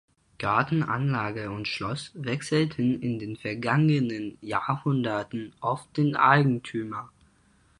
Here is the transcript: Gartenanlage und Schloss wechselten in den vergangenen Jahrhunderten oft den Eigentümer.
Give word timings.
Gartenanlage 0.39 1.51
und 1.51 1.67
Schloss 1.67 2.09
wechselten 2.15 3.03
in 3.03 3.19
den 3.19 3.35
vergangenen 3.35 4.35
Jahrhunderten 4.41 5.53
oft 5.59 5.95
den 5.95 6.15
Eigentümer. 6.15 7.11